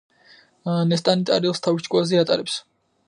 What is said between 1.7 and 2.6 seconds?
ჭკუაზე ატარებს.